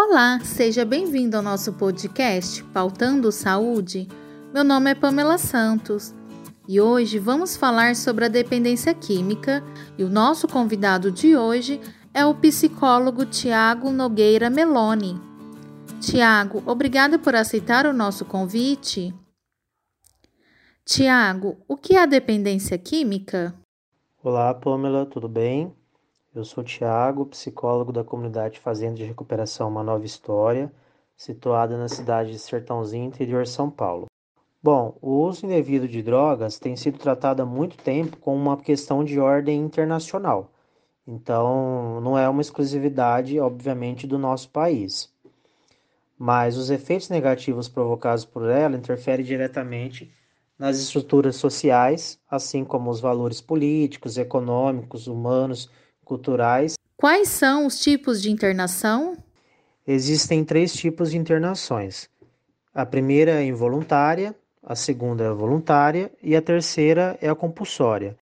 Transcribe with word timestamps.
Olá, 0.00 0.38
seja 0.44 0.84
bem-vindo 0.84 1.36
ao 1.36 1.42
nosso 1.42 1.72
podcast 1.72 2.62
Pautando 2.66 3.32
Saúde. 3.32 4.06
Meu 4.54 4.62
nome 4.62 4.92
é 4.92 4.94
Pamela 4.94 5.38
Santos 5.38 6.14
e 6.68 6.80
hoje 6.80 7.18
vamos 7.18 7.56
falar 7.56 7.96
sobre 7.96 8.24
a 8.24 8.28
dependência 8.28 8.94
química 8.94 9.60
e 9.98 10.04
o 10.04 10.08
nosso 10.08 10.46
convidado 10.46 11.10
de 11.10 11.36
hoje 11.36 11.80
é 12.14 12.24
o 12.24 12.32
psicólogo 12.32 13.26
Tiago 13.26 13.90
Nogueira 13.90 14.48
Meloni. 14.48 15.20
Tiago, 16.00 16.62
obrigada 16.64 17.18
por 17.18 17.34
aceitar 17.34 17.84
o 17.84 17.92
nosso 17.92 18.24
convite. 18.24 19.12
Tiago, 20.84 21.56
o 21.66 21.76
que 21.76 21.96
é 21.96 22.02
a 22.02 22.06
dependência 22.06 22.78
química? 22.78 23.52
Olá, 24.22 24.54
Pamela, 24.54 25.04
tudo 25.04 25.28
bem? 25.28 25.74
Eu 26.38 26.44
sou 26.44 26.62
Tiago, 26.62 27.26
psicólogo 27.26 27.90
da 27.90 28.04
comunidade 28.04 28.60
Fazenda 28.60 28.94
de 28.94 29.02
Recuperação 29.02 29.68
Uma 29.68 29.82
Nova 29.82 30.06
História, 30.06 30.72
situada 31.16 31.76
na 31.76 31.88
cidade 31.88 32.30
de 32.30 32.38
Sertãozinho, 32.38 33.06
interior 33.06 33.42
de 33.42 33.50
São 33.50 33.68
Paulo. 33.68 34.06
Bom, 34.62 34.96
o 35.02 35.14
uso 35.14 35.44
indevido 35.44 35.88
de 35.88 36.00
drogas 36.00 36.56
tem 36.56 36.76
sido 36.76 36.96
tratado 36.96 37.42
há 37.42 37.44
muito 37.44 37.76
tempo 37.76 38.18
como 38.18 38.36
uma 38.36 38.56
questão 38.56 39.02
de 39.02 39.18
ordem 39.18 39.60
internacional. 39.60 40.52
Então, 41.04 42.00
não 42.02 42.16
é 42.16 42.28
uma 42.28 42.40
exclusividade, 42.40 43.40
obviamente, 43.40 44.06
do 44.06 44.16
nosso 44.16 44.48
país. 44.50 45.12
Mas 46.16 46.56
os 46.56 46.70
efeitos 46.70 47.08
negativos 47.08 47.68
provocados 47.68 48.24
por 48.24 48.48
ela 48.48 48.76
interferem 48.76 49.26
diretamente 49.26 50.08
nas 50.56 50.78
estruturas 50.78 51.34
sociais, 51.34 52.20
assim 52.30 52.64
como 52.64 52.90
os 52.90 53.00
valores 53.00 53.40
políticos, 53.40 54.16
econômicos, 54.16 55.08
humanos 55.08 55.68
culturais. 56.08 56.74
Quais 56.96 57.28
são 57.28 57.66
os 57.66 57.78
tipos 57.78 58.20
de 58.22 58.30
internação? 58.30 59.16
Existem 59.86 60.42
três 60.42 60.72
tipos 60.72 61.10
de 61.10 61.18
internações. 61.18 62.08
A 62.74 62.86
primeira 62.86 63.42
é 63.42 63.44
involuntária, 63.44 64.34
a 64.62 64.74
segunda 64.74 65.24
é 65.24 65.30
voluntária 65.30 66.10
e 66.22 66.34
a 66.34 66.42
terceira 66.42 67.16
é 67.20 67.28
a 67.28 67.34
compulsória. 67.34 68.16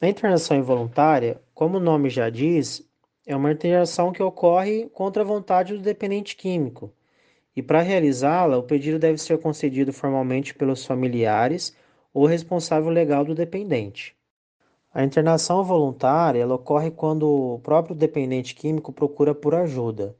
Na 0.00 0.08
internação 0.08 0.56
involuntária, 0.56 1.40
como 1.54 1.78
o 1.78 1.80
nome 1.80 2.10
já 2.10 2.28
diz, 2.28 2.86
é 3.26 3.34
uma 3.34 3.50
internação 3.50 4.12
que 4.12 4.22
ocorre 4.22 4.88
contra 4.92 5.22
a 5.22 5.26
vontade 5.26 5.74
do 5.74 5.80
dependente 5.80 6.36
químico. 6.36 6.92
E 7.56 7.62
para 7.62 7.80
realizá-la, 7.80 8.58
o 8.58 8.62
pedido 8.62 8.98
deve 8.98 9.18
ser 9.18 9.38
concedido 9.38 9.92
formalmente 9.92 10.54
pelos 10.54 10.84
familiares 10.84 11.74
ou 12.12 12.26
responsável 12.26 12.90
legal 12.90 13.24
do 13.24 13.34
dependente. 13.34 14.14
A 14.96 15.04
internação 15.04 15.62
voluntária 15.62 16.40
ela 16.40 16.54
ocorre 16.54 16.90
quando 16.90 17.28
o 17.28 17.58
próprio 17.58 17.94
dependente 17.94 18.54
químico 18.54 18.90
procura 18.90 19.34
por 19.34 19.54
ajuda. 19.54 20.16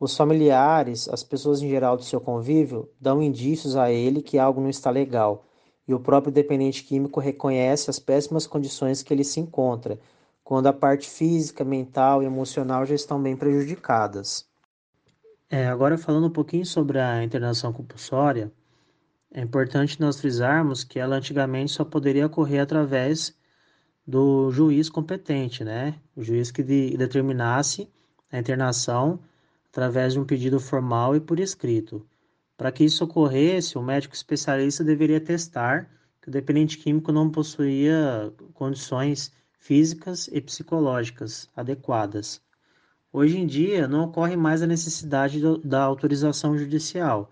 Os 0.00 0.16
familiares, 0.16 1.08
as 1.08 1.22
pessoas 1.22 1.62
em 1.62 1.68
geral 1.68 1.96
do 1.96 2.02
seu 2.02 2.20
convívio, 2.20 2.90
dão 3.00 3.22
indícios 3.22 3.76
a 3.76 3.92
ele 3.92 4.20
que 4.20 4.36
algo 4.36 4.60
não 4.60 4.68
está 4.68 4.90
legal, 4.90 5.44
e 5.86 5.94
o 5.94 6.00
próprio 6.00 6.32
dependente 6.32 6.82
químico 6.82 7.20
reconhece 7.20 7.90
as 7.90 8.00
péssimas 8.00 8.44
condições 8.44 9.04
que 9.04 9.14
ele 9.14 9.22
se 9.22 9.38
encontra, 9.38 10.00
quando 10.42 10.66
a 10.66 10.72
parte 10.72 11.08
física, 11.08 11.64
mental 11.64 12.20
e 12.20 12.26
emocional 12.26 12.84
já 12.84 12.96
estão 12.96 13.22
bem 13.22 13.36
prejudicadas. 13.36 14.48
É, 15.48 15.68
agora 15.68 15.96
falando 15.96 16.26
um 16.26 16.32
pouquinho 16.32 16.66
sobre 16.66 16.98
a 16.98 17.22
internação 17.22 17.72
compulsória, 17.72 18.50
é 19.32 19.42
importante 19.42 20.00
nós 20.00 20.20
frisarmos 20.20 20.82
que 20.82 20.98
ela 20.98 21.14
antigamente 21.14 21.70
só 21.70 21.84
poderia 21.84 22.26
ocorrer 22.26 22.60
através 22.60 23.37
do 24.08 24.50
juiz 24.50 24.88
competente, 24.88 25.62
né? 25.62 25.94
O 26.16 26.22
juiz 26.22 26.50
que 26.50 26.62
de, 26.62 26.96
determinasse 26.96 27.86
a 28.32 28.38
internação 28.38 29.20
através 29.70 30.14
de 30.14 30.18
um 30.18 30.24
pedido 30.24 30.58
formal 30.58 31.14
e 31.14 31.20
por 31.20 31.38
escrito. 31.38 32.06
Para 32.56 32.72
que 32.72 32.84
isso 32.84 33.04
ocorresse, 33.04 33.76
o 33.76 33.82
médico 33.82 34.14
especialista 34.14 34.82
deveria 34.82 35.20
testar 35.20 35.90
que 36.22 36.28
o 36.30 36.32
dependente 36.32 36.78
químico 36.78 37.12
não 37.12 37.30
possuía 37.30 38.32
condições 38.54 39.30
físicas 39.58 40.26
e 40.32 40.40
psicológicas 40.40 41.50
adequadas. 41.54 42.40
Hoje 43.12 43.38
em 43.38 43.46
dia, 43.46 43.86
não 43.86 44.04
ocorre 44.04 44.36
mais 44.36 44.62
a 44.62 44.66
necessidade 44.66 45.38
do, 45.38 45.58
da 45.58 45.82
autorização 45.82 46.56
judicial, 46.56 47.30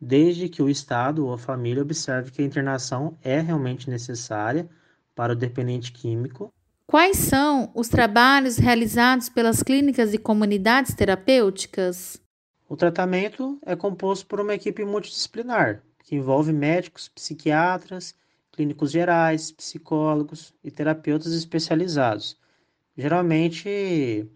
desde 0.00 0.48
que 0.48 0.62
o 0.62 0.70
Estado 0.70 1.26
ou 1.26 1.34
a 1.34 1.38
família 1.38 1.82
observe 1.82 2.30
que 2.30 2.40
a 2.40 2.46
internação 2.46 3.18
é 3.22 3.40
realmente 3.40 3.90
necessária 3.90 4.66
para 5.14 5.32
o 5.32 5.36
dependente 5.36 5.92
químico. 5.92 6.52
Quais 6.86 7.16
são 7.16 7.70
os 7.74 7.88
trabalhos 7.88 8.56
realizados 8.58 9.28
pelas 9.28 9.62
clínicas 9.62 10.12
e 10.12 10.18
comunidades 10.18 10.94
terapêuticas? 10.94 12.20
O 12.68 12.76
tratamento 12.76 13.58
é 13.64 13.74
composto 13.74 14.26
por 14.26 14.40
uma 14.40 14.54
equipe 14.54 14.84
multidisciplinar, 14.84 15.82
que 16.02 16.14
envolve 16.14 16.52
médicos, 16.52 17.08
psiquiatras, 17.08 18.14
clínicos 18.52 18.90
gerais, 18.90 19.50
psicólogos 19.50 20.54
e 20.62 20.70
terapeutas 20.70 21.32
especializados. 21.32 22.36
Geralmente, 22.96 24.28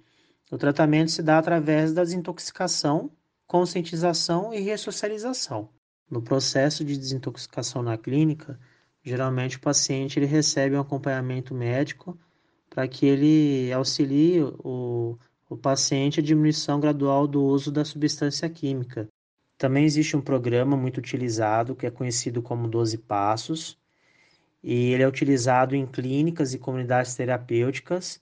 o 0.50 0.58
tratamento 0.58 1.10
se 1.10 1.22
dá 1.22 1.38
através 1.38 1.92
da 1.92 2.02
desintoxicação, 2.02 3.10
conscientização 3.46 4.52
e 4.52 4.60
ressocialização. 4.60 5.68
No 6.10 6.22
processo 6.22 6.84
de 6.84 6.96
desintoxicação 6.96 7.82
na 7.82 7.96
clínica, 7.96 8.58
Geralmente 9.08 9.56
o 9.56 9.60
paciente 9.60 10.18
ele 10.18 10.26
recebe 10.26 10.76
um 10.76 10.80
acompanhamento 10.80 11.54
médico 11.54 12.18
para 12.68 12.86
que 12.86 13.06
ele 13.06 13.72
auxilie 13.72 14.42
o, 14.42 15.18
o 15.48 15.56
paciente 15.56 16.20
a 16.20 16.22
diminuição 16.22 16.78
gradual 16.78 17.26
do 17.26 17.42
uso 17.42 17.72
da 17.72 17.86
substância 17.86 18.48
química. 18.50 19.08
Também 19.56 19.84
existe 19.86 20.14
um 20.14 20.20
programa 20.20 20.76
muito 20.76 20.98
utilizado 20.98 21.74
que 21.74 21.86
é 21.86 21.90
conhecido 21.90 22.42
como 22.42 22.68
12 22.68 22.98
Passos, 22.98 23.78
e 24.62 24.92
ele 24.92 25.02
é 25.02 25.08
utilizado 25.08 25.74
em 25.74 25.86
clínicas 25.86 26.52
e 26.52 26.58
comunidades 26.58 27.14
terapêuticas, 27.14 28.20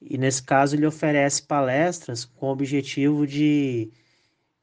e 0.00 0.16
nesse 0.16 0.42
caso 0.42 0.76
ele 0.76 0.86
oferece 0.86 1.42
palestras 1.42 2.24
com 2.24 2.46
o 2.46 2.52
objetivo 2.52 3.26
de, 3.26 3.90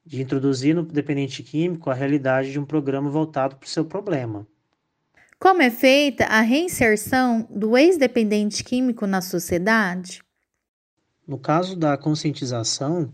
de 0.06 0.22
introduzir 0.22 0.74
no 0.74 0.84
dependente 0.84 1.44
químico 1.44 1.90
a 1.90 1.94
realidade 1.94 2.50
de 2.50 2.60
um 2.60 2.66
programa 2.66 3.10
voltado 3.10 3.58
para 3.58 3.68
o 3.68 3.70
seu 3.70 3.84
problema. 3.84 4.48
Como 5.42 5.62
é 5.62 5.72
feita 5.72 6.26
a 6.26 6.42
reinserção 6.42 7.48
do 7.50 7.78
ex-dependente 7.78 8.62
químico 8.62 9.08
na 9.08 9.22
sociedade? 9.22 10.22
No 11.26 11.38
caso 11.40 11.78
da 11.78 11.98
conscientização, 11.98 13.10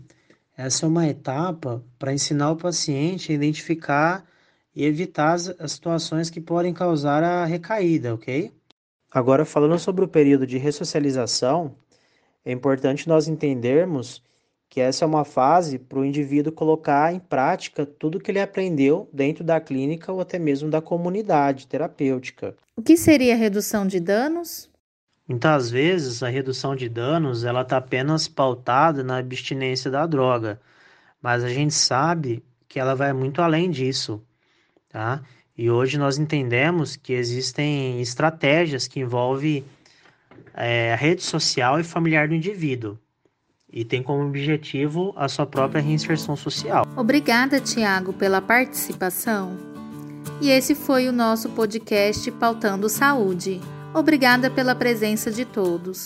essa 0.56 0.84
é 0.84 0.88
uma 0.88 1.06
etapa 1.06 1.84
para 1.96 2.12
ensinar 2.12 2.50
o 2.50 2.56
paciente 2.56 3.30
a 3.30 3.34
identificar 3.36 4.26
e 4.74 4.84
evitar 4.84 5.34
as 5.34 5.70
situações 5.70 6.28
que 6.28 6.40
podem 6.40 6.74
causar 6.74 7.22
a 7.22 7.44
recaída, 7.44 8.12
ok? 8.12 8.52
Agora, 9.08 9.44
falando 9.44 9.78
sobre 9.78 10.04
o 10.04 10.08
período 10.08 10.48
de 10.48 10.58
ressocialização, 10.58 11.76
é 12.44 12.50
importante 12.50 13.06
nós 13.06 13.28
entendermos 13.28 14.20
que 14.68 14.80
essa 14.80 15.04
é 15.04 15.08
uma 15.08 15.24
fase 15.24 15.78
para 15.78 15.98
o 15.98 16.04
indivíduo 16.04 16.52
colocar 16.52 17.12
em 17.12 17.18
prática 17.18 17.86
tudo 17.86 18.20
que 18.20 18.30
ele 18.30 18.40
aprendeu 18.40 19.08
dentro 19.12 19.44
da 19.44 19.60
clínica 19.60 20.12
ou 20.12 20.20
até 20.20 20.38
mesmo 20.38 20.68
da 20.70 20.80
comunidade 20.80 21.66
terapêutica. 21.66 22.54
O 22.76 22.82
que 22.82 22.96
seria 22.96 23.34
a 23.34 23.36
redução 23.36 23.86
de 23.86 24.00
danos? 24.00 24.68
Muitas 25.28 25.70
vezes 25.70 26.22
a 26.22 26.28
redução 26.28 26.76
de 26.76 26.88
danos 26.88 27.44
ela 27.44 27.62
está 27.62 27.78
apenas 27.78 28.28
pautada 28.28 29.02
na 29.02 29.18
abstinência 29.18 29.90
da 29.90 30.06
droga, 30.06 30.60
mas 31.20 31.42
a 31.42 31.48
gente 31.48 31.74
sabe 31.74 32.44
que 32.68 32.78
ela 32.78 32.94
vai 32.94 33.12
muito 33.12 33.42
além 33.42 33.70
disso, 33.70 34.22
tá? 34.88 35.22
E 35.56 35.70
hoje 35.70 35.98
nós 35.98 36.18
entendemos 36.18 36.96
que 36.96 37.12
existem 37.12 38.00
estratégias 38.00 38.86
que 38.86 39.00
envolvem 39.00 39.64
é, 40.54 40.92
a 40.92 40.96
rede 40.96 41.22
social 41.22 41.80
e 41.80 41.84
familiar 41.84 42.28
do 42.28 42.34
indivíduo 42.34 42.98
e 43.72 43.84
tem 43.84 44.02
como 44.02 44.26
objetivo 44.26 45.12
a 45.16 45.28
sua 45.28 45.46
própria 45.46 45.82
reinserção 45.82 46.36
social. 46.36 46.86
Obrigada, 46.96 47.60
Tiago, 47.60 48.12
pela 48.12 48.40
participação. 48.40 49.56
E 50.40 50.50
esse 50.50 50.74
foi 50.74 51.08
o 51.08 51.12
nosso 51.12 51.48
podcast 51.50 52.30
Pautando 52.32 52.88
Saúde. 52.88 53.60
Obrigada 53.94 54.50
pela 54.50 54.74
presença 54.74 55.30
de 55.30 55.44
todos. 55.44 55.98